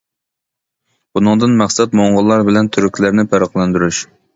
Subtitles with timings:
[1.19, 4.07] بۇنىڭدىن مەقسەت موڭغۇللار بىلەن تۈركلەرنى پەرقلەندۈرۈش.